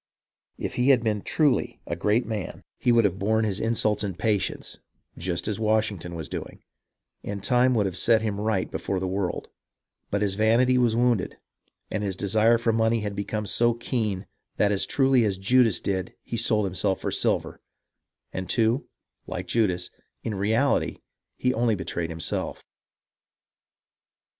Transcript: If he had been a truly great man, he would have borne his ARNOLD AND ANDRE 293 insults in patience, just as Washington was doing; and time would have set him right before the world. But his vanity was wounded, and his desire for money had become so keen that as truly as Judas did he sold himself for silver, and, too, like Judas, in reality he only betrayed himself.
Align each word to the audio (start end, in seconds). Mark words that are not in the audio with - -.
If 0.57 0.77
he 0.77 0.89
had 0.89 1.03
been 1.03 1.19
a 1.19 1.21
truly 1.21 1.79
great 1.99 2.25
man, 2.25 2.63
he 2.79 2.91
would 2.91 3.05
have 3.05 3.19
borne 3.19 3.45
his 3.45 3.61
ARNOLD 3.61 4.03
AND 4.03 4.13
ANDRE 4.15 4.17
293 4.17 4.55
insults 4.55 4.73
in 4.73 4.73
patience, 4.73 4.77
just 5.15 5.47
as 5.47 5.59
Washington 5.59 6.15
was 6.15 6.27
doing; 6.27 6.63
and 7.23 7.43
time 7.43 7.75
would 7.75 7.85
have 7.85 7.95
set 7.95 8.23
him 8.23 8.39
right 8.41 8.71
before 8.71 8.99
the 8.99 9.07
world. 9.07 9.49
But 10.09 10.23
his 10.23 10.33
vanity 10.33 10.79
was 10.79 10.95
wounded, 10.95 11.37
and 11.91 12.01
his 12.01 12.15
desire 12.15 12.57
for 12.57 12.73
money 12.73 13.01
had 13.01 13.15
become 13.15 13.45
so 13.45 13.75
keen 13.75 14.25
that 14.57 14.71
as 14.71 14.87
truly 14.87 15.23
as 15.23 15.37
Judas 15.37 15.79
did 15.79 16.15
he 16.23 16.35
sold 16.35 16.65
himself 16.65 16.99
for 16.99 17.11
silver, 17.11 17.61
and, 18.33 18.49
too, 18.49 18.87
like 19.27 19.45
Judas, 19.45 19.91
in 20.23 20.33
reality 20.33 20.97
he 21.37 21.53
only 21.53 21.75
betrayed 21.75 22.09
himself. 22.09 22.63